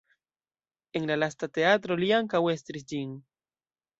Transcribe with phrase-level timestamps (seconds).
[0.99, 3.13] En la lasta teatro li ankaŭ estris ĝin.